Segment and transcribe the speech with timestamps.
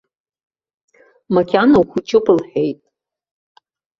[1.33, 2.79] Макьана ухәыҷуп лҳәеит.